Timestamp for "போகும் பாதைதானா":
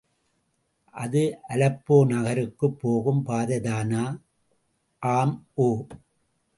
2.79-4.03